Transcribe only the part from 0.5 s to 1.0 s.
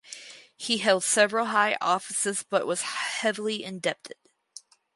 He